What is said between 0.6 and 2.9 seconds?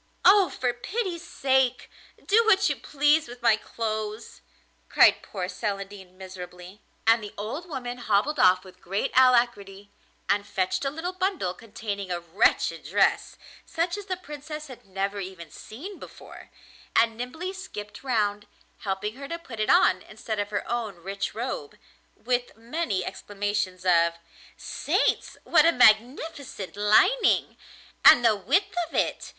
pity's sake, do what you